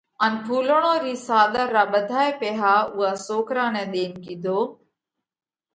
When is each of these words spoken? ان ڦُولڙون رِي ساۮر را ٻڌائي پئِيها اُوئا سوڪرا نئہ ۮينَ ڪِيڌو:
ان 0.23 0.31
ڦُولڙون 0.45 0.95
رِي 1.05 1.15
ساۮر 1.27 1.67
را 1.75 1.83
ٻڌائي 1.91 2.31
پئِيها 2.39 2.73
اُوئا 2.93 3.11
سوڪرا 3.25 3.65
نئہ 3.73 3.83
ۮينَ 3.91 4.11
ڪِيڌو: 4.23 4.59